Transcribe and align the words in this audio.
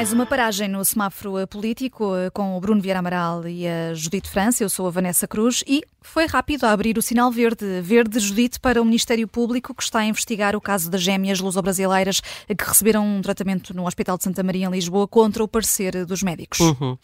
Mais 0.00 0.14
uma 0.14 0.24
paragem 0.24 0.66
no 0.66 0.82
semáforo 0.82 1.46
político 1.46 2.16
eh, 2.16 2.30
com 2.30 2.56
o 2.56 2.60
Bruno 2.60 2.80
Vieira 2.80 3.00
Amaral 3.00 3.46
e 3.46 3.68
a 3.68 3.92
Judite 3.92 4.30
França. 4.30 4.64
Eu 4.64 4.70
sou 4.70 4.86
a 4.86 4.90
Vanessa 4.90 5.28
Cruz 5.28 5.62
e 5.66 5.82
foi 6.00 6.26
rápido 6.26 6.64
a 6.64 6.72
abrir 6.72 6.96
o 6.96 7.02
sinal 7.02 7.30
verde. 7.30 7.82
Verde, 7.82 8.18
Judite, 8.18 8.58
para 8.58 8.80
o 8.80 8.84
Ministério 8.86 9.28
Público 9.28 9.74
que 9.74 9.82
está 9.82 9.98
a 9.98 10.06
investigar 10.06 10.56
o 10.56 10.60
caso 10.60 10.90
das 10.90 11.02
gêmeas 11.02 11.38
luso-brasileiras 11.38 12.22
que 12.46 12.64
receberam 12.64 13.06
um 13.06 13.20
tratamento 13.20 13.74
no 13.74 13.86
Hospital 13.86 14.16
de 14.16 14.24
Santa 14.24 14.42
Maria 14.42 14.66
em 14.66 14.70
Lisboa 14.70 15.06
contra 15.06 15.44
o 15.44 15.48
parecer 15.48 16.06
dos 16.06 16.22
médicos. 16.22 16.60
Uhum. 16.60 16.96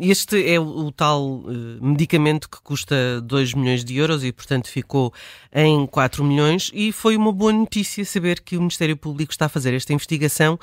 Este 0.00 0.50
é 0.50 0.58
o 0.58 0.90
tal 0.90 1.44
eh, 1.46 1.52
medicamento 1.82 2.48
que 2.48 2.62
custa 2.62 3.20
2 3.20 3.52
milhões 3.52 3.84
de 3.84 3.94
euros 3.98 4.24
e, 4.24 4.32
portanto, 4.32 4.68
ficou 4.68 5.12
em 5.52 5.86
4 5.86 6.24
milhões 6.24 6.70
e 6.72 6.90
foi 6.92 7.14
uma 7.14 7.30
boa 7.30 7.52
notícia 7.52 8.02
saber 8.06 8.40
que 8.40 8.56
o 8.56 8.60
Ministério 8.60 8.96
Público 8.96 9.32
está 9.32 9.44
a 9.44 9.50
fazer 9.50 9.74
esta 9.74 9.92
investigação 9.92 10.58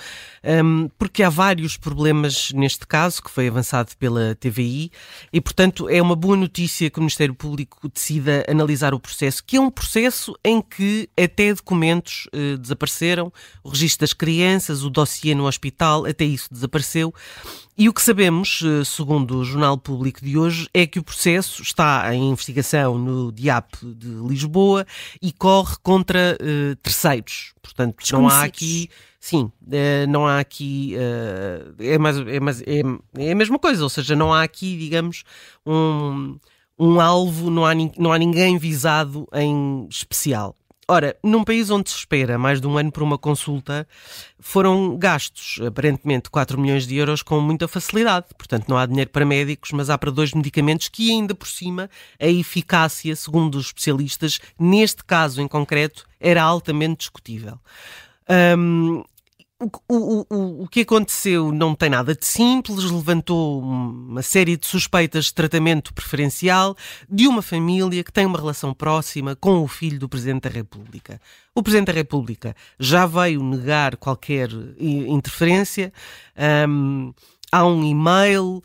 porque 0.98 1.24
há 1.24 1.30
vários 1.30 1.78
problemas 1.78 2.52
neste 2.54 2.86
caso 2.86 3.22
que 3.22 3.30
foi 3.30 3.48
avançado 3.48 3.92
pela 3.98 4.36
TVI 4.36 4.92
e, 5.34 5.42
portanto, 5.42 5.90
é 5.90 6.02
uma 6.02 6.16
boa 6.16 6.38
notícia 6.38 6.90
que 6.90 7.00
o 7.00 7.02
Ministério 7.02 7.34
Público 7.34 7.90
decida 7.90 8.46
analisar 8.48 8.94
o 8.94 9.00
processo, 9.00 9.44
que 9.44 9.58
é 9.58 9.62
um 9.62 9.72
processo 9.72 10.38
em 10.44 10.62
que 10.62 11.10
até 11.20 11.54
documentos 11.54 12.28
eh, 12.32 12.58
desapareceram, 12.58 13.32
o 13.64 13.70
registro 13.70 14.02
das 14.02 14.14
crianças, 14.14 14.84
o 14.84 14.90
dossiê 14.90 15.34
no 15.34 15.48
hospital, 15.48 16.06
até 16.06 16.26
isso 16.26 16.48
desapareceu. 16.52 17.14
E 17.78 17.88
o 17.88 17.94
que 17.94 18.02
sabemos, 18.02 18.62
eh, 18.62 18.84
segundo 18.84 19.38
o 19.38 19.46
Jornal 19.46 19.78
Público 19.78 20.24
de 20.24 20.38
hoje, 20.38 20.68
é 20.74 20.86
que 20.86 21.00
o 21.00 21.04
processo 21.04 21.62
está 21.62 22.14
em 22.14 22.32
investigação 22.32 22.98
no 22.98 23.32
DIAP 23.32 23.74
de 23.82 24.10
Lisboa 24.28 24.86
e 25.22 25.32
corre 25.32 25.78
contra 25.82 26.38
eh, 26.40 26.76
terceiros. 26.84 27.54
Portanto, 27.62 28.04
não 28.12 28.28
há 28.28 28.44
aqui. 28.44 28.90
Sim, 29.20 29.52
eh, 29.72 30.06
não 30.08 30.26
há 30.26 30.40
aqui. 30.40 30.96
É, 31.80 31.98
mais, 31.98 32.18
é, 32.18 32.40
mais, 32.40 32.62
é, 32.62 32.82
é 33.18 33.32
a 33.32 33.36
mesma 33.36 33.60
coisa, 33.60 33.84
ou 33.84 33.90
seja, 33.90 34.16
não 34.16 34.34
há 34.34 34.44
aqui, 34.44 34.78
digamos, 34.78 35.24
um 35.66 36.40
um 36.80 37.00
alvo, 37.02 37.50
não 37.50 37.66
há, 37.66 37.74
não 37.98 38.14
há 38.14 38.18
ninguém 38.18 38.58
visado 38.58 39.28
em 39.34 39.86
especial. 39.90 40.56
Ora, 40.88 41.16
num 41.24 41.44
país 41.44 41.70
onde 41.70 41.88
se 41.88 41.98
espera 41.98 42.40
mais 42.40 42.60
de 42.60 42.66
um 42.66 42.76
ano 42.76 42.92
por 42.92 43.04
uma 43.04 43.18
consulta, 43.18 43.88
foram 44.40 44.98
gastos, 44.98 45.60
aparentemente, 45.64 46.32
4 46.32 46.60
milhões 46.60 46.88
de 46.88 46.96
euros 46.96 47.22
com 47.22 47.40
muita 47.40 47.68
facilidade. 47.68 48.28
Portanto, 48.36 48.68
não 48.68 48.76
há 48.76 48.88
dinheiro 48.88 49.12
para 49.12 49.24
médicos, 49.24 49.70
mas 49.72 49.92
há 49.92 49.98
para 50.00 50.10
dois 50.10 50.34
medicamentos 50.34 50.88
que, 50.90 51.12
ainda 51.12 51.36
por 51.36 51.48
cima, 51.48 51.92
a 52.20 52.26
eficácia, 52.26 53.16
segundo 53.16 53.56
os 53.56 53.68
especialistas, 53.68 54.40
neste 54.58 55.04
caso 55.04 55.42
em 55.42 55.48
concreto, 55.48 56.08
era 56.20 56.42
altamente 56.42 57.00
discutível. 57.00 57.60
Um, 58.58 59.04
o, 59.60 60.26
o, 60.30 60.64
o, 60.64 60.68
que 60.70 60.82
aconteceu 60.82 61.52
não 61.52 61.76
tem 61.76 61.90
nada 61.90 62.16
de 62.16 62.26
simples, 62.26 62.86
levantou 62.86 63.62
uma 63.62 64.22
série 64.22 64.56
de 64.56 64.66
suspeitas 64.66 65.26
de 65.26 65.34
tratamento 65.34 65.94
preferencial 65.94 66.78
de 67.10 67.28
uma 67.28 67.42
família 67.42 68.02
que 68.02 68.12
tem 68.12 68.26
uma 68.26 68.38
relação 68.38 68.74
próxima 68.74 69.36
com 69.36 69.62
o 69.62 69.68
filho 69.68 70.00
do 70.00 70.08
Presidente 70.08 70.44
da 70.44 70.50
República. 70.50 71.20
O 71.54 71.62
Presidente 71.62 71.88
da 71.88 71.94
República 71.94 72.56
já 72.80 73.06
veio 73.06 73.44
negar 73.44 73.98
qualquer 73.98 74.50
interferência. 74.80 75.92
Um, 76.68 77.14
há 77.52 77.66
um 77.66 77.84
e-mail 77.84 78.64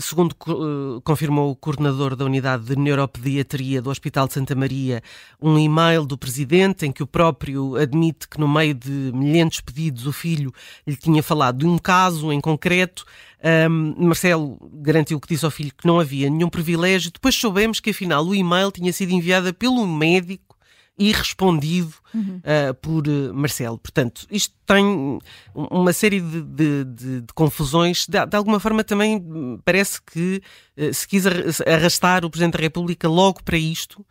segundo 0.00 0.32
uh, 0.46 1.00
confirmou 1.02 1.50
o 1.50 1.56
coordenador 1.56 2.14
da 2.14 2.24
unidade 2.24 2.64
de 2.64 2.76
neuropediatria 2.76 3.80
do 3.80 3.90
Hospital 3.90 4.26
de 4.26 4.34
Santa 4.34 4.54
Maria, 4.54 5.02
um 5.40 5.58
e-mail 5.58 6.04
do 6.04 6.18
presidente 6.18 6.84
em 6.84 6.92
que 6.92 7.02
o 7.02 7.06
próprio 7.06 7.76
admite 7.76 8.28
que 8.28 8.38
no 8.38 8.48
meio 8.48 8.74
de 8.74 8.90
milhentos 9.14 9.60
pedidos 9.60 10.06
o 10.06 10.12
filho 10.12 10.52
lhe 10.86 10.96
tinha 10.96 11.22
falado 11.22 11.58
de 11.58 11.66
um 11.66 11.78
caso 11.78 12.32
em 12.32 12.40
concreto. 12.40 13.04
Um, 13.42 14.06
Marcelo 14.06 14.58
garantiu 14.74 15.18
que 15.18 15.28
disse 15.28 15.44
ao 15.44 15.50
filho 15.50 15.72
que 15.76 15.86
não 15.86 15.98
havia 15.98 16.28
nenhum 16.28 16.50
privilégio. 16.50 17.10
Depois 17.10 17.34
soubemos 17.34 17.80
que 17.80 17.90
afinal 17.90 18.24
o 18.24 18.34
e-mail 18.34 18.70
tinha 18.70 18.92
sido 18.92 19.12
enviado 19.12 19.52
pelo 19.54 19.86
médico 19.86 20.49
e 20.98 21.12
respondido 21.12 21.94
uhum. 22.14 22.40
uh, 22.44 22.74
por 22.74 23.08
uh, 23.08 23.32
Marcelo. 23.34 23.78
Portanto, 23.78 24.26
isto 24.30 24.54
tem 24.66 25.18
uma 25.54 25.92
série 25.92 26.20
de, 26.20 26.42
de, 26.42 26.84
de, 26.84 27.20
de 27.22 27.34
confusões. 27.34 28.06
De, 28.06 28.24
de, 28.26 28.36
alguma 28.36 28.60
forma, 28.60 28.84
também 28.84 29.58
parece 29.64 30.00
que 30.02 30.42
uh, 30.76 30.92
se 30.92 31.08
quis 31.08 31.24
arrastar 31.66 32.24
o 32.24 32.30
Presidente 32.30 32.54
da 32.54 32.60
República 32.60 33.08
logo 33.08 33.42
para 33.42 33.56
isto, 33.56 34.04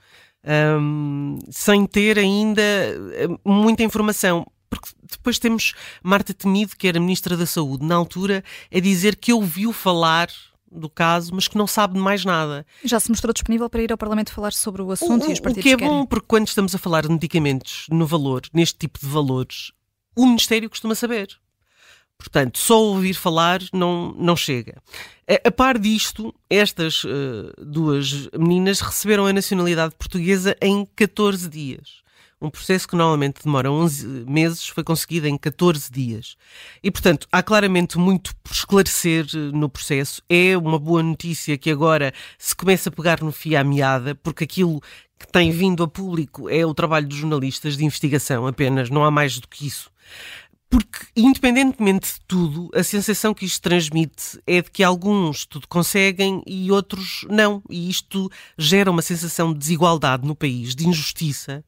um, 0.82 1.38
sem 1.52 1.86
ter 1.86 2.18
ainda 2.18 2.62
muita 3.46 3.84
informação. 3.84 4.46
Porque 4.70 4.90
depois 5.12 5.40
temos 5.40 5.74
Marta 6.04 6.34
Temido, 6.34 6.76
que 6.78 6.88
era 6.88 7.00
Ministra 7.00 7.36
da 7.36 7.46
Saúde, 7.46 7.86
na 7.86 7.96
altura, 7.96 8.44
a 8.74 8.80
dizer 8.80 9.16
que 9.16 9.34
ouviu 9.34 9.74
falar 9.74 10.30
do 10.72 10.90
caso, 10.90 11.34
mas 11.34 11.48
que 11.48 11.58
não 11.58 11.68
sabe 11.68 11.94
de 11.96 12.00
mais 12.00 12.24
nada. 12.26 12.66
Já 12.84 13.00
se 13.00 13.10
mostrou 13.10 13.34
disponível 13.34 13.70
para 13.70 13.82
ir 13.82 13.92
ao 13.92 13.98
Parlamento 13.98 14.32
falar 14.32 14.54
sobre 14.54 14.82
o 14.82 14.92
assunto 14.92 15.26
o, 15.26 15.30
e 15.30 15.34
os 15.34 15.40
partidos 15.40 15.60
O 15.60 15.64
que 15.64 15.74
é 15.74 15.78
querem. 15.78 15.94
bom, 15.94 16.06
porque 16.06 16.26
quando 16.28 16.48
estamos 16.48 16.74
a 16.76 16.78
falar 16.78 17.04
de 17.04 17.10
medicamentos 17.10 17.86
no 17.90 18.06
valor, 18.06 18.42
neste 18.54 18.78
tipo 18.78 19.00
de 19.00 19.06
valores, 19.06 19.72
o 20.16 20.26
Ministério 20.26 20.70
costuma 20.70 20.96
saber. 20.96 21.30
Portanto, 22.18 22.60
só 22.60 22.84
ouvir 22.84 23.14
falar 23.14 23.62
não, 23.72 24.14
não 24.18 24.36
chega. 24.36 24.82
A, 25.28 25.48
a 25.48 25.52
par 25.52 25.78
disto, 25.78 26.36
estas 26.50 27.06
uh, 27.06 27.54
duas 27.58 28.28
meninas 28.38 28.82
receberam 28.82 29.26
a 29.26 29.32
nacionalidade 29.32 29.96
portuguesa 29.96 30.56
em 30.62 30.86
14 30.98 31.48
dias. 31.50 32.02
Um 32.42 32.50
processo 32.50 32.88
que 32.88 32.96
normalmente 32.96 33.44
demora 33.44 33.70
11 33.70 34.08
meses 34.28 34.68
foi 34.68 34.84
conseguido 34.84 35.28
em 35.28 35.38
14 35.38 35.92
dias. 35.92 36.38
E, 36.82 36.90
portanto, 36.90 37.28
há 37.32 37.44
claramente 37.44 37.98
muito 37.98 38.34
por 38.38 38.54
esclarecer 38.54 39.26
eh, 39.34 39.38
no 39.52 39.68
processo. 39.68 40.22
É 40.30 40.58
uma 40.58 40.80
boa 40.80 41.04
notícia 41.04 41.58
que 41.58 41.70
agora 41.70 42.14
se 42.38 42.56
comece 42.56 42.88
a 42.88 42.92
pegar 42.92 43.22
no 43.22 43.32
fio 43.32 43.60
à 43.60 43.64
meada, 43.64 44.16
porque 44.16 44.46
aquilo 44.46 44.80
que 45.20 45.28
tem 45.30 45.52
vindo 45.52 45.84
a 45.84 45.88
público 45.88 46.50
é 46.50 46.66
o 46.66 46.74
trabalho 46.74 47.08
dos 47.08 47.18
jornalistas 47.18 47.76
de 47.76 47.84
investigação 47.84 48.48
apenas, 48.48 48.90
não 48.90 49.04
há 49.04 49.12
mais 49.12 49.38
do 49.38 49.48
que 49.48 49.68
isso. 49.68 49.92
Porque, 50.70 51.08
independentemente 51.16 52.14
de 52.14 52.20
tudo, 52.28 52.70
a 52.76 52.84
sensação 52.84 53.34
que 53.34 53.44
isto 53.44 53.62
transmite 53.62 54.40
é 54.46 54.62
de 54.62 54.70
que 54.70 54.84
alguns 54.84 55.44
tudo 55.44 55.68
conseguem 55.68 56.44
e 56.46 56.72
outros 56.72 57.26
não. 57.28 57.64
E 57.68 57.90
isto 57.90 58.30
gera 58.56 58.92
uma 58.92 59.02
sensação 59.02 59.52
de 59.52 59.58
desigualdade 59.58 60.28
no 60.28 60.36
país, 60.36 60.76
de 60.76 60.88
injustiça. 60.88 61.66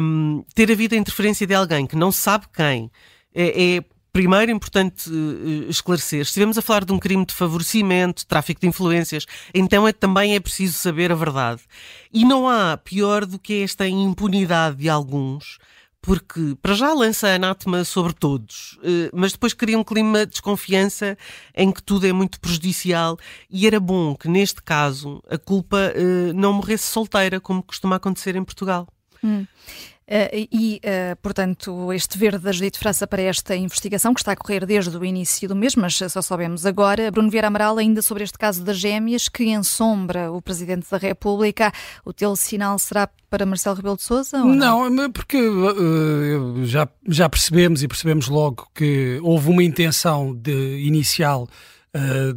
Um, 0.00 0.44
ter 0.54 0.70
havido 0.70 0.94
a 0.94 0.98
interferência 0.98 1.46
de 1.46 1.54
alguém 1.54 1.84
que 1.84 1.96
não 1.96 2.12
sabe 2.12 2.46
quem 2.54 2.90
é, 3.34 3.76
é 3.76 3.84
primeiro 4.12 4.52
importante 4.52 5.10
uh, 5.10 5.68
esclarecer. 5.68 6.20
Estivemos 6.20 6.58
a 6.58 6.62
falar 6.62 6.84
de 6.84 6.92
um 6.92 6.98
crime 6.98 7.24
de 7.24 7.34
favorecimento, 7.34 8.26
tráfico 8.26 8.60
de 8.60 8.68
influências, 8.68 9.26
então 9.54 9.88
é, 9.88 9.92
também 9.92 10.36
é 10.36 10.40
preciso 10.40 10.74
saber 10.74 11.10
a 11.10 11.14
verdade. 11.14 11.62
E 12.12 12.24
não 12.24 12.48
há 12.48 12.76
pior 12.76 13.24
do 13.24 13.38
que 13.38 13.62
esta 13.62 13.88
impunidade 13.88 14.76
de 14.76 14.88
alguns 14.88 15.58
porque 16.02 16.56
para 16.60 16.74
já 16.74 16.92
lança 16.92 17.28
anátema 17.28 17.84
sobre 17.84 18.12
todos, 18.12 18.76
eh, 18.82 19.08
mas 19.14 19.32
depois 19.32 19.54
cria 19.54 19.78
um 19.78 19.84
clima 19.84 20.26
de 20.26 20.32
desconfiança 20.32 21.16
em 21.54 21.70
que 21.70 21.80
tudo 21.80 22.06
é 22.06 22.12
muito 22.12 22.40
prejudicial 22.40 23.16
e 23.48 23.68
era 23.68 23.78
bom 23.78 24.16
que 24.16 24.26
neste 24.26 24.60
caso 24.60 25.22
a 25.30 25.38
culpa 25.38 25.78
eh, 25.94 26.32
não 26.34 26.52
morresse 26.52 26.88
solteira, 26.88 27.40
como 27.40 27.62
costuma 27.62 27.96
acontecer 27.96 28.34
em 28.34 28.42
Portugal. 28.42 28.88
Hum. 29.22 29.46
Uh, 30.02 30.48
e, 30.50 30.80
uh, 30.84 31.16
portanto, 31.22 31.92
este 31.92 32.18
verde 32.18 32.40
da 32.40 32.52
Judite 32.52 32.78
França 32.78 33.06
para 33.06 33.22
esta 33.22 33.54
investigação, 33.54 34.12
que 34.12 34.20
está 34.20 34.32
a 34.32 34.36
correr 34.36 34.66
desde 34.66 34.96
o 34.96 35.04
início 35.04 35.48
do 35.48 35.54
mês, 35.54 35.76
mas 35.76 35.96
só 35.96 36.20
sabemos 36.20 36.66
agora. 36.66 37.10
Bruno 37.10 37.30
Vieira 37.30 37.46
Amaral, 37.46 37.78
ainda 37.78 38.02
sobre 38.02 38.24
este 38.24 38.36
caso 38.36 38.64
das 38.64 38.78
gêmeas, 38.78 39.28
que 39.28 39.44
ensombra 39.44 40.30
o 40.32 40.42
Presidente 40.42 40.90
da 40.90 40.98
República, 40.98 41.72
o 42.04 42.12
teu 42.12 42.34
sinal 42.34 42.78
será 42.78 43.08
para 43.30 43.46
Marcelo 43.46 43.76
Rebelo 43.76 43.96
de 43.96 44.02
Sousa? 44.02 44.38
Não? 44.38 44.90
não, 44.90 45.10
porque 45.10 45.38
uh, 45.38 46.66
já, 46.66 46.88
já 47.08 47.28
percebemos 47.28 47.82
e 47.82 47.88
percebemos 47.88 48.28
logo 48.28 48.68
que 48.74 49.20
houve 49.22 49.48
uma 49.50 49.62
intenção 49.62 50.34
de, 50.34 50.80
inicial 50.84 51.48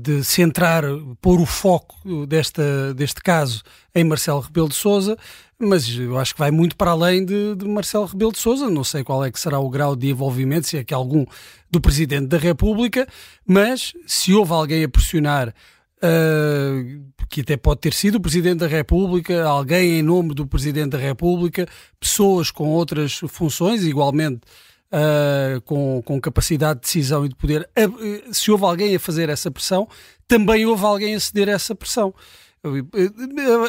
de 0.02 0.22
centrar, 0.22 0.84
pôr 1.22 1.40
o 1.40 1.46
foco 1.46 1.96
desta, 2.28 2.94
deste 2.94 3.22
caso 3.24 3.64
em 3.96 4.04
Marcelo 4.04 4.42
Rebelo 4.42 4.68
de 4.68 4.76
Sousa, 4.76 5.18
mas 5.60 5.88
eu 5.90 6.18
acho 6.18 6.34
que 6.34 6.40
vai 6.40 6.52
muito 6.52 6.76
para 6.76 6.92
além 6.92 7.26
de, 7.26 7.56
de, 7.56 7.66
Marcelo 7.66 8.06
Rebelo 8.06 8.32
de 8.32 8.40
Sousa. 8.40 8.70
Não 8.70 8.84
sei 8.84 9.04
qual 9.04 9.24
é 9.24 9.32
que 9.32 9.40
será 9.40 9.60
o 9.60 9.70
grau 9.70 9.96
de 9.96 10.10
envolvimento, 10.10 10.68
se 10.68 10.78
é 10.78 10.84
que 10.84 10.94
algum 10.94 11.26
do 11.72 11.80
Presidente 11.80 12.28
da 12.28 12.38
República, 12.38 13.08
mas 13.46 13.94
se 14.06 14.34
houve 14.34 14.52
alguém 14.52 14.84
a 14.84 14.90
pressionar, 14.90 15.50
uh, 15.50 17.06
que 17.30 17.42
até 17.42 17.58
pode 17.58 17.82
ter 17.82 17.94
sido 17.94 18.16
o 18.16 18.22
Presidente 18.22 18.60
da 18.60 18.68
República, 18.68 19.46
alguém 19.46 20.00
em 20.00 20.04
nome 20.04 20.34
do 20.34 20.46
Presidente 20.46 20.92
da 20.92 20.98
República, 20.98 21.68
pessoas 22.00 22.52
com 22.52 22.70
outras 22.70 23.20
funções, 23.30 23.84
igualmente 23.84 24.42
uh, 24.92 25.62
com, 25.62 26.02
com 26.04 26.20
capacidade 26.20 26.80
de 26.80 26.86
decisão 26.86 27.26
e 27.26 27.30
de 27.30 27.36
poder, 27.36 27.70
uh, 27.78 28.34
se 28.34 28.52
houve 28.52 28.66
alguém 28.66 28.96
a 28.96 29.00
fazer 29.00 29.30
essa 29.30 29.50
pressão, 29.50 29.88
também 30.28 30.66
houve 30.66 30.84
alguém 30.86 31.16
a 31.16 31.20
ceder 31.20 31.50
a 31.50 31.54
essa 31.54 31.76
pressão. 31.76 32.14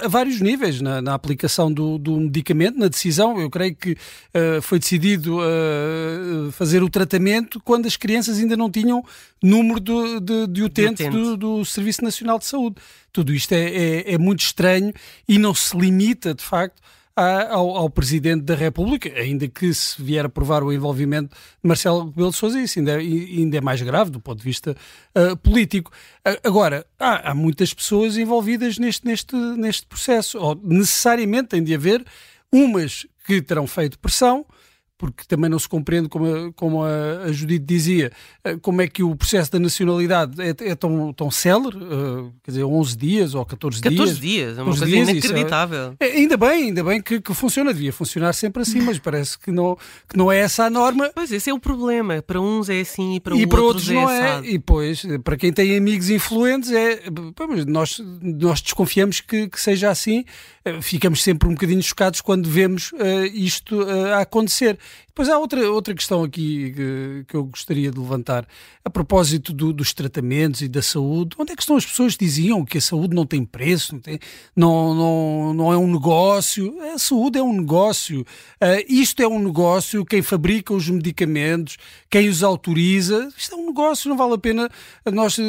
A 0.03 0.09
vários 0.09 0.41
níveis 0.41 0.81
na, 0.81 1.03
na 1.03 1.15
aplicação 1.15 1.73
do, 1.73 1.99
do, 1.99 2.19
medicamento, 2.21 2.79
na 2.79 2.89
decisão. 2.89 3.39
Eu 3.41 3.51
creio 3.51 3.75
que 3.75 3.93
uh, 3.93 4.63
foi 4.63 4.79
decidido 4.79 5.39
uh, 5.39 6.51
fazer 6.53 6.83
o 6.83 6.89
tratamento 6.89 7.61
quando 7.61 7.87
as 7.87 7.97
crianças 7.97 8.39
ainda 8.39 8.57
não 8.57 8.71
tinham 8.71 9.05
número 9.43 9.81
de, 9.81 10.21
de, 10.21 10.47
de 10.47 10.63
utente, 10.63 11.03
de 11.03 11.09
utente. 11.09 11.11
Do, 11.11 11.37
do, 11.37 11.65
Serviço 11.65 12.03
Nacional 12.03 12.39
de 12.39 12.47
Saúde. 12.47 12.77
Tudo 13.13 13.33
isto 13.33 13.53
é, 13.53 13.65
é, 13.65 14.15
é 14.15 14.19
muito 14.19 14.41
estranho 14.41 14.93
e 15.29 15.39
não 15.39 15.55
se 15.55 15.77
limita, 15.77 16.35
de 16.35 16.43
facto, 16.43 16.81
ao, 17.17 17.71
ao, 17.77 17.89
Presidente 17.89 18.43
da 18.43 18.55
República, 18.55 19.09
ainda 19.19 19.49
que 19.49 19.73
se 19.73 20.01
vier 20.03 20.27
a 20.27 20.29
provar 20.29 20.63
o 20.63 20.71
envolvimento 20.71 21.35
de 21.35 21.69
Marcelo 21.69 22.05
Rebelo 22.05 22.31
de 22.31 22.37
Sousa, 22.37 22.61
isso 22.61 22.79
ainda 22.79 22.93
é, 22.93 22.99
ainda 22.99 23.57
é 23.57 23.61
mais 23.61 23.81
grave 23.81 24.11
do 24.11 24.21
ponto 24.21 24.39
de 24.39 24.45
vista 24.45 24.77
uh, 25.17 25.35
político. 25.39 25.91
Uh, 26.19 26.47
agora, 26.47 26.87
há, 26.99 27.31
há, 27.31 27.35
muitas 27.35 27.73
pessoas 27.73 28.19
envolvidas 28.19 28.79
neste, 28.79 29.07
neste, 29.07 29.35
neste 29.35 29.87
processo, 29.87 30.39
ou 30.39 30.55
necessariamente 30.63 31.49
tem 31.49 31.65
de 31.65 31.75
haver 31.75 32.05
umas 32.53 33.07
que 33.27 33.41
terão 33.41 33.67
feito 33.67 33.99
pressão, 33.99 34.45
porque 34.99 35.25
também 35.29 35.51
não 35.51 35.59
se 35.59 35.69
compreende, 35.69 36.09
como 36.09 36.27
a, 36.27 36.53
como 36.55 36.83
a, 36.83 37.31
Judite 37.31 37.65
dizia, 37.65 38.11
eh, 38.43 38.57
como 38.63 38.81
é 38.81 38.89
que 38.89 39.03
o 39.03 39.15
processo 39.15 39.53
da 39.53 39.59
nacionalidade 39.59 40.41
é, 40.41 40.55
é 40.71 40.75
tão, 40.75 41.13
tão 41.13 41.31
célere, 41.31 41.77
uh, 41.77 42.33
quer 42.43 42.53
dizer, 42.53 42.65
11 42.65 42.97
dias 42.97 43.35
ou 43.35 43.45
14, 43.45 43.83
14 43.83 43.97
dias. 43.97 44.09
14 44.09 44.21
dias, 44.21 44.59
é 44.59 44.63
uma 44.63 44.71
coisa 44.71 44.87
dias, 44.87 45.09
inacreditável. 45.09 45.95
É, 46.01 46.07
ainda 46.07 46.37
bem, 46.39 46.65
ainda 46.65 46.83
bem 46.83 47.03
que, 47.03 47.21
que, 47.21 47.35
funciona, 47.35 47.75
devia 47.75 47.93
funcionar 47.93 48.33
sempre 48.33 48.63
assim, 48.63 48.81
mas 48.81 48.99
parece 48.99 49.39
que 49.39 49.51
não, 49.51 49.77
que 50.09 50.17
não 50.17 50.33
é 50.33 50.39
essa 50.39 50.65
a 50.65 50.71
norma. 50.71 51.11
Pois, 51.15 51.31
esse 51.31 51.51
é 51.51 51.55
o 51.55 51.61
problema, 51.61 52.23
para 52.23 52.41
uns 52.41 52.71
é 52.71 52.81
assim 52.81 53.17
e 53.17 53.21
para, 53.21 53.37
e 53.37 53.47
para 53.47 53.61
outros, 53.61 53.89
outros 53.89 54.03
não 54.03 54.11
é. 54.11 54.39
é. 54.39 54.41
E 54.47 54.53
depois, 54.53 55.05
para 55.23 55.37
quem 55.37 55.53
tem 55.53 55.77
amigos 55.77 56.09
influentes, 56.09 56.73
é, 56.73 57.03
nós, 57.67 58.01
nós 58.23 58.63
desconfiamos 58.63 59.21
que, 59.21 59.49
que 59.49 59.61
seja 59.61 59.91
assim, 59.91 60.25
ficamos 60.81 61.23
sempre 61.23 61.49
um 61.49 61.53
bocadinho 61.53 61.83
chocados 61.83 62.21
quando 62.21 62.49
vemos 62.49 62.93
uh, 62.93 63.25
isto 63.33 63.83
uh, 63.83 64.15
a 64.15 64.21
acontecer. 64.21 64.79
Depois 65.17 65.31
há 65.31 65.39
outra, 65.39 65.73
outra 65.73 65.95
questão 65.95 66.23
aqui 66.23 66.75
que, 66.77 67.25
que 67.27 67.35
eu 67.35 67.45
gostaria 67.45 67.91
de 67.91 67.99
levantar. 67.99 68.47
A 68.85 68.91
propósito 68.91 69.51
do, 69.51 69.73
dos 69.73 69.95
tratamentos 69.95 70.61
e 70.61 70.69
da 70.69 70.83
saúde, 70.83 71.35
onde 71.39 71.53
é 71.53 71.57
que 71.57 71.63
estão 71.63 71.75
as 71.75 71.87
pessoas 71.87 72.15
que 72.15 72.23
diziam 72.27 72.63
que 72.67 72.77
a 72.77 72.81
saúde 72.83 73.17
não 73.17 73.25
tem 73.25 73.43
preço, 73.43 73.95
não, 73.95 74.01
tem, 74.03 74.19
não, 74.55 74.95
não, 74.95 75.55
não 75.55 75.73
é 75.73 75.79
um 75.79 75.91
negócio? 75.91 76.79
A 76.95 76.99
saúde 76.99 77.39
é 77.39 77.43
um 77.43 77.55
negócio. 77.55 78.27
Uh, 78.61 78.85
isto 78.87 79.23
é 79.23 79.27
um 79.27 79.39
negócio, 79.39 80.05
quem 80.05 80.21
fabrica 80.21 80.75
os 80.75 80.87
medicamentos, 80.91 81.79
quem 82.11 82.29
os 82.29 82.43
autoriza, 82.43 83.33
isto 83.39 83.55
é 83.55 83.59
um 83.59 83.65
negócio, 83.69 84.11
não 84.11 84.19
vale 84.19 84.35
a 84.35 84.39
pena 84.39 84.69
nós 85.11 85.39
uh, 85.39 85.43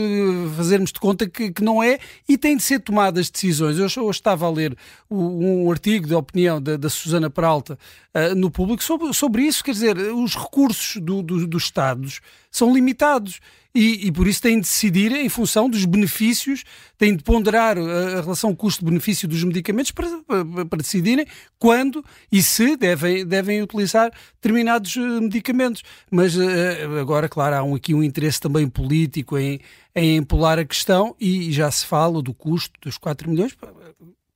fazermos 0.55 0.93
de 0.93 0.99
conta 1.01 1.27
que, 1.27 1.51
que 1.51 1.61
não 1.61 1.83
é 1.83 1.99
e 2.29 2.37
tem 2.37 2.55
de 2.55 2.63
ser 2.63 2.79
tomadas 2.79 3.29
decisões. 3.29 3.77
Eu, 3.77 3.87
eu 4.01 4.09
estava 4.11 4.45
a 4.45 4.49
ler 4.49 4.77
um 5.11 5.69
artigo 5.69 6.07
de 6.07 6.15
opinião 6.15 6.61
da, 6.61 6.77
da 6.77 6.89
Susana 6.89 7.29
Peralta 7.29 7.77
uh, 8.15 8.33
no 8.33 8.49
público 8.49 8.81
sobre, 8.81 9.13
sobre 9.13 9.43
isso, 9.43 9.56
quer 9.63 9.71
dizer, 9.71 9.97
os 9.97 10.35
recursos 10.35 11.01
do, 11.01 11.21
do, 11.21 11.47
dos 11.47 11.63
Estados 11.63 12.19
são 12.51 12.73
limitados 12.73 13.39
e, 13.75 14.07
e, 14.07 14.11
por 14.11 14.27
isso 14.27 14.41
têm 14.41 14.55
de 14.55 14.61
decidir 14.61 15.11
em 15.11 15.29
função 15.29 15.69
dos 15.69 15.85
benefícios, 15.85 16.63
têm 16.97 17.15
de 17.15 17.23
ponderar 17.23 17.77
a, 17.77 17.81
a 18.17 18.21
relação 18.21 18.55
custo-benefício 18.55 19.27
dos 19.27 19.43
medicamentos 19.43 19.91
para, 19.91 20.09
para, 20.23 20.65
para, 20.65 20.77
decidirem 20.79 21.27
quando 21.59 22.03
e 22.31 22.41
se 22.41 22.75
devem, 22.75 23.23
devem 23.23 23.61
utilizar 23.61 24.11
determinados 24.41 24.97
eh, 24.97 25.21
medicamentos. 25.21 25.83
Mas 26.09 26.35
uh, 26.35 26.99
agora, 26.99 27.29
claro, 27.29 27.55
há 27.55 27.63
um, 27.63 27.75
aqui 27.75 27.93
um 27.93 28.01
interesse 28.01 28.39
também 28.39 28.67
político 28.67 29.37
em, 29.37 29.59
em 29.95 30.17
empolar 30.17 30.57
a 30.57 30.65
questão 30.65 31.15
e 31.19 31.51
já 31.51 31.69
se 31.69 31.85
fala 31.85 32.19
do 32.19 32.33
custo 32.33 32.79
dos 32.81 32.97
4 32.97 33.29
milhões 33.29 33.55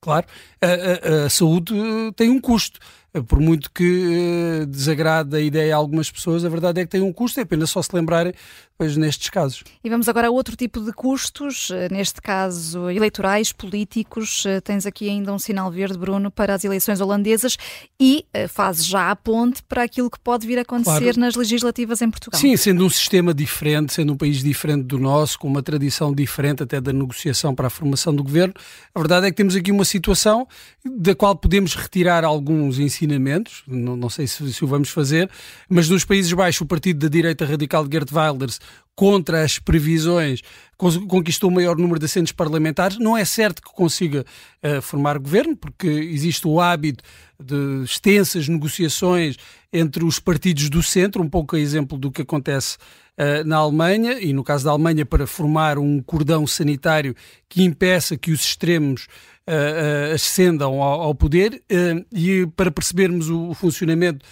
claro, 0.02 0.26
a, 0.60 0.66
a, 0.66 1.26
a, 1.26 1.30
saúde 1.30 1.74
tem 2.16 2.30
um 2.30 2.42
custo. 2.42 2.80
Por 3.28 3.40
muito 3.40 3.70
que 3.72 4.66
desagrade 4.70 5.36
a 5.36 5.40
ideia 5.42 5.76
a 5.76 5.78
algumas 5.78 6.10
pessoas, 6.10 6.46
a 6.46 6.50
verdade 6.50 6.80
é 6.80 6.86
que 6.86 6.90
tem 6.92 7.02
um 7.02 7.12
custo, 7.12 7.40
é 7.40 7.44
apenas 7.44 7.70
só 7.70 7.82
se 7.82 7.94
lembrarem 7.94 8.34
depois 8.82 8.98
nestes 8.98 9.30
casos. 9.30 9.64
E 9.84 9.90
vamos 9.90 10.10
agora 10.10 10.28
a 10.28 10.32
outro 10.32 10.56
tipo 10.56 10.82
de 10.82 10.92
custos, 10.92 11.70
eh, 11.72 11.88
neste 11.92 12.20
caso 12.20 12.90
eleitorais, 12.90 13.52
políticos. 13.52 14.44
Eh, 14.46 14.60
tens 14.60 14.88
aqui 14.88 15.08
ainda 15.08 15.32
um 15.32 15.38
sinal 15.38 15.72
verde, 15.72 15.98
Bruno, 15.98 16.32
para 16.32 16.56
as 16.56 16.64
eleições 16.64 17.00
holandesas 17.00 17.58
e 18.00 18.26
eh, 18.34 18.48
fazes 18.48 18.86
já 18.86 19.12
a 19.12 19.16
ponte 19.16 19.62
para 19.64 19.84
aquilo 19.84 20.10
que 20.10 20.20
pode 20.20 20.48
vir 20.48 20.58
a 20.58 20.64
acontecer 20.64 21.00
claro. 21.00 21.20
nas 21.20 21.36
legislativas 21.36 22.02
em 22.02 22.10
Portugal. 22.10 22.40
Sim, 22.40 22.58
sendo 22.58 22.84
um 22.84 22.90
sistema 22.90 23.34
diferente, 23.34 23.94
sendo 23.94 24.14
um 24.14 24.18
país 24.18 24.42
diferente 24.42 24.84
do 24.84 24.98
nosso, 24.98 25.38
com 25.38 25.48
uma 25.48 25.62
tradição 25.62 26.12
diferente 26.12 26.64
até 26.64 26.82
da 26.82 26.92
negociação 26.92 27.54
para 27.54 27.68
a 27.68 27.70
formação 27.70 28.16
do 28.16 28.24
governo, 28.24 28.54
a 28.96 29.00
verdade 29.00 29.28
é 29.28 29.30
que 29.30 29.38
temos 29.38 29.56
aqui 29.56 29.72
uma 29.72 29.86
situação 29.86 30.48
da 30.84 31.14
qual 31.14 31.36
podemos 31.36 31.76
retirar 31.76 32.24
alguns 32.24 32.80
ensinamentos, 32.80 33.01
não, 33.68 33.96
não 33.96 34.10
sei 34.10 34.28
se, 34.28 34.54
se 34.54 34.64
o 34.64 34.68
vamos 34.68 34.90
fazer, 34.90 35.30
mas 35.70 35.90
nos 35.90 36.06
Países 36.06 36.32
Baixos 36.34 36.62
o 36.62 36.66
partido 36.66 37.00
da 37.00 37.08
direita 37.08 37.46
radical 37.46 37.88
de 37.88 37.98
Gert 37.98 38.10
Wilders 38.12 38.60
contra 39.02 39.44
as 39.44 39.58
previsões, 39.58 40.44
conquistou 40.78 41.50
o 41.50 41.54
maior 41.54 41.76
número 41.76 41.98
de 41.98 42.06
assentos 42.06 42.32
parlamentares. 42.32 43.00
Não 43.00 43.18
é 43.18 43.26
certo 43.26 43.60
que 43.60 43.74
consiga 43.74 44.24
uh, 44.64 44.80
formar 44.80 45.18
governo, 45.18 45.58
porque 45.58 45.88
existe 45.88 46.48
o 46.48 46.62
hábito 46.62 47.04
de 47.44 47.84
extensas 47.84 48.48
negociações 48.48 49.38
entre 49.74 50.04
os 50.04 50.20
partidos 50.20 50.70
do 50.70 50.84
centro, 50.84 51.24
um 51.24 51.28
pouco 51.28 51.56
a 51.56 51.60
exemplo 51.60 51.98
do 51.98 52.12
que 52.12 52.22
acontece 52.22 52.78
uh, 53.18 53.44
na 53.44 53.58
Alemanha, 53.58 54.20
e 54.22 54.34
no 54.34 54.44
caso 54.44 54.66
da 54.66 54.70
Alemanha, 54.70 55.04
para 55.04 55.26
formar 55.26 55.80
um 55.80 56.00
cordão 56.00 56.46
sanitário 56.46 57.16
que 57.50 57.64
impeça 57.64 58.16
que 58.16 58.32
os 58.32 58.42
extremos 58.42 59.08
uh, 59.48 60.14
ascendam 60.14 60.80
ao, 60.80 61.02
ao 61.02 61.16
poder. 61.16 61.60
e 62.14 62.46
para 62.56 62.70
percebermos 62.70 63.30
o, 63.30 63.50
o 63.50 63.54
funcionamento 63.56 64.24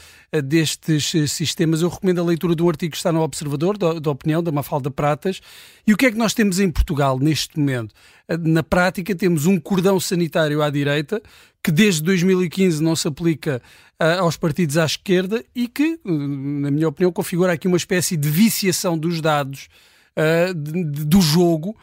destes 0.43 1.13
eh, 1.15 1.27
sistemas. 1.27 1.81
Eu 1.81 1.89
recomendo 1.89 2.21
a 2.21 2.23
leitura 2.23 2.55
um 2.61 2.69
artigo 2.69 2.91
que 2.91 2.97
está 2.97 3.11
no 3.11 3.21
Observador, 3.21 3.77
da, 3.77 3.93
da 3.93 4.11
opinião, 4.11 4.43
da 4.43 4.51
Mafalda 4.51 4.91
Pratas. 4.91 5.41
E 5.85 5.93
o 5.93 5.97
que 5.97 6.05
é 6.05 6.11
que 6.11 6.17
nós 6.17 6.33
temos 6.33 6.59
em 6.59 6.69
Portugal 6.69 7.17
neste 7.17 7.57
momento? 7.57 7.93
Eh, 8.27 8.37
na 8.37 8.61
prática, 8.61 9.15
temos 9.15 9.45
um 9.45 9.59
cordão 9.59 9.99
sanitário 9.99 10.61
à 10.61 10.69
direita, 10.69 11.21
que 11.63 11.71
desde 11.71 12.03
2015 12.03 12.81
não 12.81 12.95
se 12.95 13.07
aplica 13.07 13.61
uh, 14.01 14.21
aos 14.21 14.37
partidos 14.37 14.77
à 14.77 14.85
esquerda 14.85 15.43
e 15.53 15.67
que, 15.67 15.99
na 16.05 16.71
minha 16.71 16.87
opinião, 16.87 17.11
configura 17.11 17.51
aqui 17.51 17.67
uma 17.67 17.75
espécie 17.75 18.15
de 18.15 18.29
viciação 18.29 18.97
dos 18.97 19.19
dados 19.19 19.67
uh, 20.15 20.53
de, 20.53 20.83
de, 20.85 21.05
do 21.05 21.19
jogo, 21.19 21.75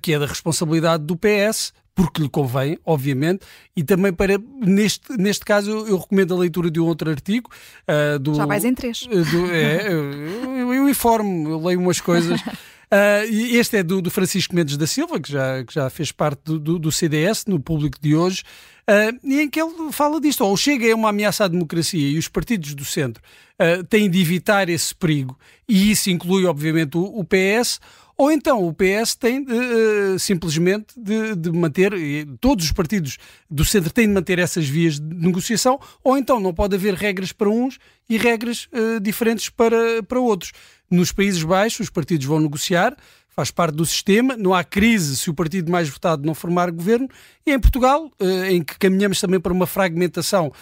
que 0.00 0.12
é 0.12 0.18
da 0.18 0.26
responsabilidade 0.26 1.04
do 1.04 1.16
PS, 1.16 1.72
porque 1.94 2.20
lhe 2.20 2.28
convém, 2.28 2.78
obviamente, 2.84 3.46
e 3.76 3.84
também 3.84 4.12
para, 4.12 4.36
neste, 4.60 5.16
neste 5.16 5.44
caso, 5.44 5.70
eu, 5.70 5.88
eu 5.88 5.96
recomendo 5.96 6.34
a 6.34 6.38
leitura 6.38 6.70
de 6.70 6.80
um 6.80 6.86
outro 6.86 7.08
artigo. 7.08 7.48
Uh, 7.88 8.18
do, 8.18 8.34
Já 8.34 8.46
vais 8.46 8.64
em 8.64 8.74
três. 8.74 9.02
Uh, 9.02 9.24
do, 9.24 9.50
é, 9.52 9.92
eu, 9.92 10.74
eu, 10.74 10.88
informo, 10.88 11.50
eu 11.50 11.64
leio 11.64 11.78
umas 11.78 12.00
coisas. 12.00 12.40
Uh, 12.40 13.24
este 13.30 13.76
é 13.76 13.82
do, 13.82 14.02
do, 14.02 14.10
Francisco 14.10 14.56
Mendes 14.56 14.76
da 14.76 14.88
Silva, 14.88 15.20
que 15.20 15.30
já, 15.30 15.62
que 15.62 15.72
já 15.72 15.88
fez 15.88 16.10
parte 16.10 16.40
do, 16.44 16.58
do, 16.58 16.78
do 16.80 16.92
CDS, 16.92 17.44
no 17.46 17.60
público 17.60 17.96
de 18.00 18.16
hoje, 18.16 18.42
uh, 18.90 19.16
e 19.22 19.40
em 19.40 19.48
que 19.48 19.60
ele 19.60 19.92
fala 19.92 20.20
disto. 20.20 20.44
Ou 20.44 20.56
chega 20.56 20.88
é 20.88 20.94
uma 20.94 21.10
ameaça 21.10 21.44
à 21.44 21.48
democracia 21.48 22.08
e 22.08 22.18
os 22.18 22.26
partidos 22.26 22.74
do 22.74 22.84
centro 22.84 23.22
uh, 23.60 23.84
têm 23.84 24.10
de 24.10 24.20
evitar 24.20 24.68
esse 24.68 24.92
perigo, 24.92 25.38
e 25.68 25.92
isso 25.92 26.10
inclui, 26.10 26.44
obviamente, 26.44 26.96
o, 26.96 27.04
o 27.04 27.24
PS 27.24 27.78
ou 28.16 28.30
então 28.30 28.66
o 28.66 28.72
PS 28.72 29.14
tem 29.16 29.42
uh, 29.42 30.18
simplesmente 30.18 30.94
de, 30.96 31.34
de, 31.34 31.50
manter, 31.50 31.92
todos 32.40 32.64
os 32.64 32.72
partidos 32.72 33.18
do 33.50 33.64
centro 33.64 33.92
têm 33.92 34.06
de 34.06 34.14
manter 34.14 34.38
essas 34.38 34.68
vias 34.68 35.00
de 35.00 35.14
negociação, 35.14 35.80
ou 36.02 36.16
então 36.16 36.38
não 36.38 36.54
pode 36.54 36.76
haver 36.76 36.94
regras 36.94 37.32
para 37.32 37.48
uns 37.48 37.78
e 38.08 38.16
regras 38.16 38.68
uh, 38.72 39.00
diferentes 39.00 39.48
para, 39.48 40.02
para 40.06 40.20
outros. 40.20 40.52
Nos 40.88 41.10
Países 41.10 41.42
Baixos, 41.42 41.80
os 41.80 41.90
partidos 41.90 42.26
vão 42.26 42.38
negociar, 42.38 42.96
faz 43.28 43.50
parte 43.50 43.74
do 43.74 43.84
sistema, 43.84 44.36
não 44.36 44.54
há 44.54 44.62
crise 44.62 45.16
se 45.16 45.28
o 45.28 45.34
partido 45.34 45.72
mais 45.72 45.88
votado 45.88 46.24
não 46.24 46.34
formar 46.34 46.70
governo, 46.70 47.08
e 47.44 47.52
em 47.52 47.58
Portugal, 47.58 48.08
uh, 48.20 48.44
em 48.44 48.62
que 48.62 48.78
caminhamos 48.78 49.20
também 49.20 49.40
para 49.40 49.52
uma 49.52 49.66
fragmentação 49.66 50.52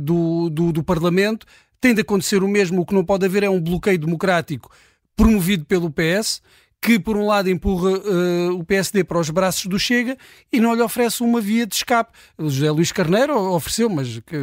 do, 0.00 0.50
do, 0.50 0.72
do 0.72 0.82
Parlamento, 0.82 1.46
tem 1.80 1.94
de 1.94 2.00
acontecer 2.00 2.42
o 2.42 2.48
mesmo. 2.48 2.80
O 2.80 2.86
que 2.86 2.94
não 2.94 3.04
pode 3.04 3.24
haver 3.24 3.44
é 3.44 3.50
um 3.50 3.60
bloqueio 3.60 3.98
democrático 3.98 4.68
promovido 5.16 5.64
pelo 5.64 5.90
PS, 5.90 6.42
que 6.82 6.98
por 6.98 7.16
um 7.16 7.26
lado 7.26 7.48
empurra 7.48 7.90
uh, 7.90 8.58
o 8.58 8.64
PSD 8.64 9.04
para 9.04 9.18
os 9.18 9.30
braços 9.30 9.66
do 9.66 9.78
Chega 9.78 10.16
e 10.52 10.58
não 10.58 10.74
lhe 10.74 10.82
oferece 10.82 11.22
uma 11.22 11.40
via 11.40 11.64
de 11.64 11.76
escape. 11.76 12.12
O 12.36 12.50
José 12.50 12.70
Luís 12.72 12.90
Carneiro 12.90 13.38
ofereceu, 13.38 13.88
mas 13.88 14.18
que, 14.26 14.36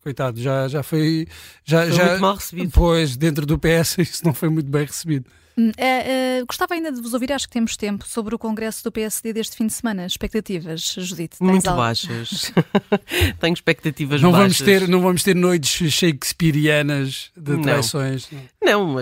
coitado, 0.00 0.40
já, 0.40 0.68
já 0.68 0.84
foi. 0.84 1.26
Já, 1.64 1.82
foi 1.82 1.92
já, 1.92 2.06
muito 2.06 2.20
mal 2.20 2.34
recebido. 2.36 2.70
Pois, 2.72 3.16
dentro 3.16 3.44
do 3.44 3.58
PS, 3.58 3.98
isso 3.98 4.24
não 4.24 4.32
foi 4.32 4.48
muito 4.48 4.70
bem 4.70 4.84
recebido. 4.84 5.26
Hum, 5.60 5.72
é, 5.76 6.38
é, 6.38 6.44
gostava 6.46 6.72
ainda 6.72 6.90
de 6.90 7.02
vos 7.02 7.12
ouvir, 7.12 7.30
acho 7.32 7.46
que 7.46 7.52
temos 7.52 7.76
tempo, 7.76 8.08
sobre 8.08 8.34
o 8.34 8.38
congresso 8.38 8.82
do 8.82 8.90
PSD 8.90 9.34
deste 9.34 9.56
fim 9.56 9.66
de 9.66 9.74
semana. 9.74 10.06
Expectativas, 10.06 10.94
Judite? 10.96 11.36
Muito 11.38 11.66
algo? 11.66 11.82
baixas. 11.82 12.50
Tenho 13.38 13.52
expectativas 13.52 14.22
não 14.22 14.32
baixas. 14.32 14.58
Vamos 14.58 14.80
ter, 14.80 14.88
não 14.88 15.02
vamos 15.02 15.22
ter 15.22 15.36
noites 15.36 15.92
shakespearianas 15.92 17.30
de 17.36 17.60
traições. 17.60 18.28
Não. 18.62 18.94
não, 18.94 19.00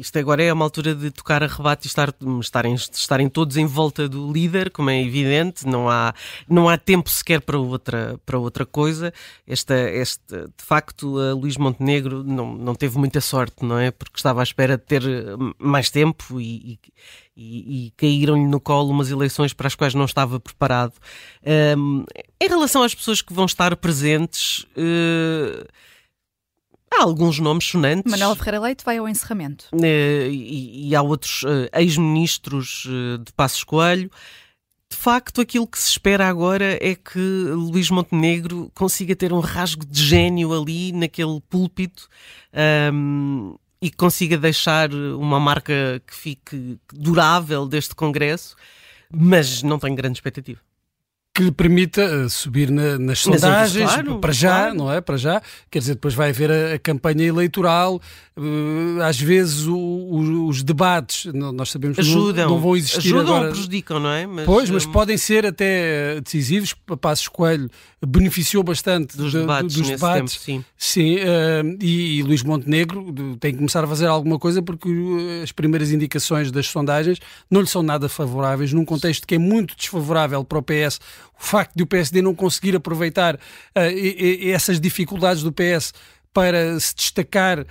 isto 0.00 0.18
agora 0.18 0.42
é 0.42 0.52
uma 0.52 0.64
altura 0.64 0.96
de 0.96 1.12
tocar 1.12 1.44
a 1.44 1.46
rebate 1.46 1.86
e 1.86 1.88
estar, 1.88 2.12
estarem, 2.40 2.74
estarem 2.74 3.28
todos 3.28 3.56
em 3.56 3.66
volta 3.66 4.08
do 4.08 4.32
líder, 4.32 4.70
como 4.70 4.90
é 4.90 5.00
evidente. 5.00 5.64
Não 5.64 5.88
há, 5.88 6.12
não 6.48 6.68
há 6.68 6.76
tempo 6.76 7.08
sequer 7.08 7.40
para 7.40 7.58
outra, 7.58 8.18
para 8.26 8.38
outra 8.38 8.66
coisa. 8.66 9.12
Esta, 9.46 9.74
esta, 9.74 10.48
de 10.48 10.64
facto, 10.64 11.20
a 11.20 11.34
Luís 11.34 11.56
Montenegro 11.56 12.24
não, 12.24 12.54
não 12.56 12.74
teve 12.74 12.98
muita 12.98 13.20
sorte, 13.20 13.64
não 13.64 13.78
é? 13.78 13.92
Porque 13.92 14.16
estava 14.16 14.40
à 14.40 14.42
espera 14.42 14.76
de 14.76 14.84
ter 14.84 15.02
mais 15.58 15.83
tempo 15.90 16.40
e, 16.40 16.78
e, 17.36 17.86
e 17.86 17.92
caíram-lhe 17.96 18.46
no 18.46 18.60
colo 18.60 18.90
umas 18.90 19.10
eleições 19.10 19.52
para 19.52 19.66
as 19.66 19.74
quais 19.74 19.94
não 19.94 20.04
estava 20.04 20.38
preparado. 20.38 20.94
Um, 21.76 22.04
em 22.40 22.48
relação 22.48 22.82
às 22.82 22.94
pessoas 22.94 23.22
que 23.22 23.32
vão 23.32 23.46
estar 23.46 23.74
presentes, 23.76 24.66
uh, 24.76 25.66
há 26.92 27.02
alguns 27.02 27.38
nomes 27.38 27.64
sonantes. 27.64 28.10
Manuel 28.10 28.34
Ferreira 28.36 28.60
Leite 28.60 28.84
vai 28.84 28.98
ao 28.98 29.08
encerramento. 29.08 29.66
Uh, 29.72 29.84
e, 30.30 30.88
e, 30.88 30.94
há 30.96 31.02
outros 31.02 31.42
uh, 31.42 31.68
ex-ministros 31.74 32.86
de 33.24 33.32
Passos 33.32 33.64
Coelho. 33.64 34.10
De 34.94 34.96
facto, 34.96 35.40
aquilo 35.40 35.66
que 35.66 35.78
se 35.78 35.90
espera 35.90 36.28
agora 36.28 36.78
é 36.80 36.94
que 36.94 37.18
Luís 37.18 37.90
Montenegro 37.90 38.70
consiga 38.74 39.16
ter 39.16 39.32
um 39.32 39.40
rasgo 39.40 39.84
de 39.84 40.00
gênio 40.00 40.52
ali 40.52 40.92
naquele 40.92 41.40
púlpito. 41.50 42.08
Um, 42.92 43.56
e 43.84 43.90
que 43.90 43.98
consiga 43.98 44.38
deixar 44.38 44.90
uma 44.94 45.38
marca 45.38 46.00
que 46.06 46.14
fique 46.14 46.78
durável 46.90 47.66
deste 47.66 47.94
Congresso, 47.94 48.56
mas 49.10 49.62
não 49.62 49.78
tenho 49.78 49.94
grande 49.94 50.16
expectativa 50.16 50.58
que 51.34 51.42
lhe 51.42 51.50
permita 51.50 52.00
eh, 52.00 52.28
subir 52.28 52.70
na, 52.70 52.96
nas 52.96 53.18
sondagens, 53.18 53.90
claro, 53.90 54.20
para 54.20 54.32
já, 54.32 54.56
claro. 54.56 54.74
não 54.76 54.92
é? 54.92 55.00
Para 55.00 55.16
já, 55.16 55.42
quer 55.68 55.80
dizer, 55.80 55.94
depois 55.94 56.14
vai 56.14 56.30
haver 56.30 56.48
a, 56.48 56.74
a 56.74 56.78
campanha 56.78 57.24
eleitoral, 57.24 58.00
uh, 58.36 59.02
às 59.02 59.20
vezes 59.20 59.66
o, 59.66 59.76
o, 59.76 60.46
os 60.46 60.62
debates, 60.62 61.32
nós 61.34 61.70
sabemos 61.70 61.98
ajudam, 61.98 62.34
que 62.34 62.40
não, 62.42 62.50
não, 62.50 62.60
vão 62.60 62.76
existir 62.76 62.98
ajudam 62.98 63.22
agora. 63.22 63.46
ou 63.46 63.50
prejudicam, 63.50 63.98
não 63.98 64.10
é? 64.10 64.24
Mas, 64.28 64.46
pois, 64.46 64.70
mas 64.70 64.86
um... 64.86 64.92
podem 64.92 65.16
ser 65.16 65.44
até 65.44 66.20
decisivos. 66.20 66.72
Passos 67.00 67.26
Coelho 67.26 67.68
beneficiou 68.06 68.62
bastante 68.62 69.16
dos 69.16 69.32
de, 69.32 69.38
debates, 69.38 69.74
dos 69.74 69.88
debates. 69.88 70.36
Tempo, 70.36 70.44
sim. 70.44 70.64
Sim, 70.78 71.16
uh, 71.16 71.78
e, 71.82 72.18
e 72.18 72.22
Luís 72.22 72.44
Montenegro 72.44 73.12
tem 73.40 73.50
que 73.50 73.58
começar 73.58 73.82
a 73.82 73.88
fazer 73.88 74.06
alguma 74.06 74.38
coisa 74.38 74.62
porque 74.62 74.88
as 75.42 75.50
primeiras 75.50 75.90
indicações 75.90 76.52
das 76.52 76.68
sondagens 76.68 77.18
não 77.50 77.60
lhe 77.60 77.66
são 77.66 77.82
nada 77.82 78.08
favoráveis, 78.08 78.72
num 78.72 78.84
contexto 78.84 79.26
que 79.26 79.34
é 79.34 79.38
muito 79.38 79.74
desfavorável 79.76 80.44
para 80.44 80.58
o 80.58 80.62
PS 80.62 81.00
o 81.38 81.44
facto 81.44 81.74
de 81.74 81.82
o 81.82 81.86
PSD 81.86 82.22
não 82.22 82.34
conseguir 82.34 82.76
aproveitar 82.76 83.34
uh, 83.34 83.80
e, 83.90 84.46
e 84.46 84.50
essas 84.50 84.80
dificuldades 84.80 85.42
do 85.42 85.52
PS 85.52 85.92
para 86.34 86.80
se 86.80 86.96
destacar 86.96 87.60
uh, 87.60 87.64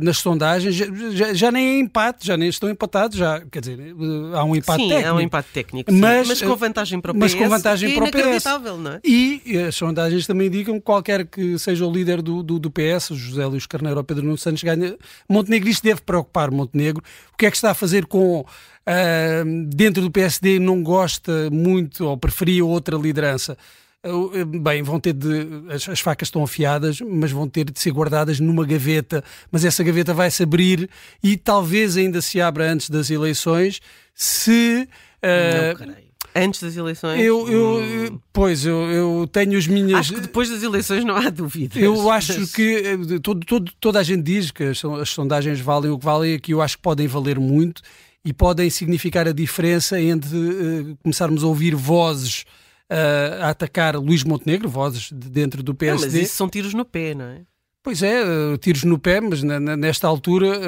nas 0.00 0.16
sondagens, 0.16 0.74
já, 0.74 1.34
já, 1.34 1.52
nem 1.52 1.68
é 1.68 1.78
empate, 1.78 2.26
já 2.26 2.34
nem 2.34 2.48
estão 2.48 2.70
empatados, 2.70 3.18
já, 3.18 3.42
quer 3.42 3.60
dizer, 3.60 3.78
uh, 3.92 4.34
há 4.34 4.42
um 4.42 4.56
empate 4.56 4.82
sim, 4.82 4.88
técnico. 4.88 5.08
há 5.10 5.14
um 5.14 5.20
empate 5.20 5.48
técnico, 5.52 5.92
mas, 5.92 6.26
mas, 6.26 6.42
com 6.42 6.56
vantagem 6.56 6.98
para 6.98 7.10
o 7.10 7.14
PS. 7.14 7.20
Mas 7.20 7.34
com 7.34 7.48
vantagem 7.50 7.94
para 7.94 8.04
o 8.04 8.10
PS. 8.10 8.44
Não 8.78 8.92
é? 8.92 9.00
E 9.04 9.58
as 9.68 9.76
sondagens 9.76 10.26
também 10.26 10.46
indicam 10.46 10.76
que 10.76 10.80
qualquer 10.80 11.26
que 11.26 11.58
seja 11.58 11.84
o 11.84 11.92
líder 11.92 12.22
do, 12.22 12.42
do, 12.42 12.58
do 12.58 12.70
PS, 12.70 13.08
José 13.10 13.44
Luís 13.44 13.66
Carneiro 13.66 13.98
ou 13.98 14.04
Pedro 14.04 14.24
Nuno 14.24 14.38
Santos, 14.38 14.62
ganha. 14.62 14.96
Montenegro, 15.28 15.68
isto 15.68 15.82
deve 15.82 16.00
preocupar 16.00 16.50
Montenegro. 16.50 17.04
O 17.34 17.36
que 17.36 17.44
é 17.44 17.50
que 17.50 17.56
está 17.56 17.72
a 17.72 17.74
fazer 17.74 18.06
com 18.06 18.46
uh, 18.88 19.66
dentro 19.74 20.02
do 20.02 20.10
PSD 20.10 20.58
não 20.58 20.82
gosta 20.82 21.50
muito 21.50 22.06
ou 22.06 22.16
preferia 22.16 22.64
outra 22.64 22.96
liderança. 22.96 23.56
Uh, 24.04 24.44
bem, 24.44 24.82
vão 24.82 25.00
ter 25.00 25.12
de. 25.12 25.48
As, 25.68 25.88
as, 25.88 26.00
facas 26.00 26.28
estão 26.28 26.44
afiadas, 26.44 27.00
mas 27.00 27.32
vão 27.32 27.48
ter 27.48 27.70
de 27.70 27.78
ser 27.80 27.90
guardadas 27.90 28.38
numa 28.38 28.64
gaveta. 28.64 29.24
Mas 29.50 29.64
essa 29.64 29.82
gaveta 29.82 30.14
vai 30.14 30.30
se 30.30 30.42
abrir 30.42 30.88
e 31.22 31.36
talvez 31.36 31.96
ainda 31.96 32.22
se 32.22 32.40
abra 32.40 32.70
antes 32.70 32.88
das 32.88 33.10
eleições 33.10 33.80
se. 34.14 34.88
Uh, 35.22 35.86
não, 35.86 36.06
Antes 36.36 36.60
das 36.60 36.76
eleições? 36.76 37.18
Eu, 37.18 37.48
eu 37.48 38.12
hum. 38.12 38.18
pois, 38.30 38.66
eu, 38.66 38.90
eu 38.90 39.26
tenho 39.32 39.56
as 39.56 39.66
minhas. 39.66 40.00
Acho 40.00 40.14
que 40.14 40.20
depois 40.20 40.50
das 40.50 40.62
eleições 40.62 41.02
não 41.02 41.16
há 41.16 41.30
dúvidas. 41.30 41.82
Eu 41.82 42.10
acho 42.10 42.46
que 42.48 42.76
eh, 42.76 43.18
todo, 43.22 43.40
todo, 43.46 43.72
toda 43.80 44.00
a 44.00 44.02
gente 44.02 44.22
diz 44.22 44.50
que 44.50 44.64
as, 44.64 44.84
as 44.84 45.08
sondagens 45.08 45.58
valem 45.60 45.90
o 45.90 45.98
que 45.98 46.04
valem, 46.04 46.38
que 46.38 46.52
eu 46.52 46.60
acho 46.60 46.76
que 46.76 46.82
podem 46.82 47.06
valer 47.06 47.40
muito 47.40 47.80
e 48.26 48.32
podem 48.32 48.68
significar 48.68 49.28
a 49.28 49.32
diferença 49.32 50.00
entre 50.00 50.36
uh, 50.36 50.98
começarmos 51.00 51.44
a 51.44 51.46
ouvir 51.46 51.76
vozes 51.76 52.44
uh, 52.90 53.44
a 53.44 53.50
atacar 53.50 53.94
Luís 53.94 54.24
Montenegro, 54.24 54.68
vozes 54.68 55.12
de 55.12 55.30
dentro 55.30 55.62
do 55.62 55.72
PSD. 55.72 56.06
Não, 56.06 56.12
mas 56.12 56.22
isso 56.22 56.34
são 56.34 56.48
tiros 56.48 56.74
no 56.74 56.84
pé, 56.84 57.14
não 57.14 57.24
é? 57.24 57.42
Pois 57.84 58.02
é, 58.02 58.20
uh, 58.24 58.58
tiros 58.58 58.82
no 58.82 58.98
pé, 58.98 59.20
mas 59.20 59.44
na, 59.44 59.60
na, 59.60 59.76
nesta 59.76 60.08
altura 60.08 60.58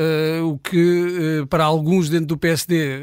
o 0.44 0.56
que 0.56 1.44
para 1.50 1.64
alguns 1.64 2.08
dentro 2.08 2.26
do 2.26 2.38
PSD, 2.38 3.00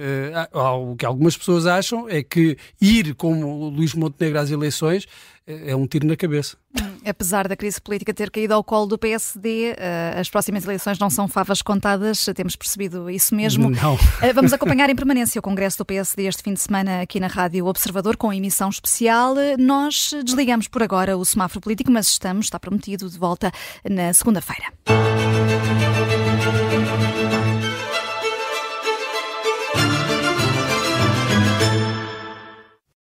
o 0.54 0.96
que 0.96 1.06
algumas 1.06 1.36
pessoas 1.36 1.68
acham 1.68 2.08
é 2.08 2.24
que 2.24 2.58
ir 2.80 3.14
como 3.16 3.68
Luís 3.68 3.94
Montenegro 3.94 4.40
às 4.40 4.50
eleições 4.50 5.06
é 5.48 5.76
um 5.76 5.86
tiro 5.86 6.08
na 6.08 6.16
cabeça. 6.16 6.58
Apesar 7.06 7.48
da 7.48 7.56
crise 7.56 7.80
política 7.80 8.14
ter 8.14 8.32
caído 8.32 8.54
ao 8.56 8.64
colo 8.64 8.88
do 8.88 8.98
PSD, 8.98 9.76
eh, 9.78 10.16
as 10.20 10.28
próximas 10.28 10.64
eleições 10.66 10.98
não 10.98 11.10
são 11.10 11.28
favas 11.28 11.62
contadas, 11.62 12.26
temos 12.36 12.56
percebido 12.56 13.10
isso 13.12 13.36
mesmo. 13.36 13.70
Não. 13.70 13.98
Eh, 14.22 14.34
vamos 14.34 14.52
acompanhar 14.54 14.90
em 14.90 14.96
permanência 14.96 15.38
o 15.38 15.42
Congresso 15.42 15.78
do 15.78 15.86
PSD 15.86 16.26
este 16.26 16.42
fim 16.42 16.54
de 16.54 16.62
semana 16.62 17.02
aqui 17.02 17.20
na 17.20 17.28
Rádio 17.28 17.68
Observador, 17.68 18.18
com 18.18 18.34
emissão 18.34 18.70
especial. 18.70 19.36
Nós 19.60 20.16
desligamos 20.26 20.68
por 20.68 20.82
agora 20.82 21.16
o 21.16 21.24
semáforo 21.24 21.62
político, 21.62 21.92
mas 21.92 22.08
estamos, 22.08 22.48
está 22.48 22.60
prometido, 22.60 23.08
de 23.08 23.18
volta 23.20 23.52
na 23.88 24.12
segunda-feira. 24.12 24.74